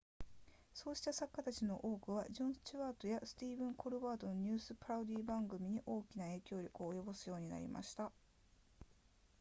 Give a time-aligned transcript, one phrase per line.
[0.73, 8.11] そうした作家たちの多くはジョンスチュワートやスティーブンコルバートのニュースパロディ番組に大きな影響力を及ぼすようになりました